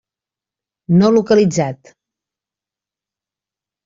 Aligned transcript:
No 1.01 1.11
localitzat. 1.17 1.91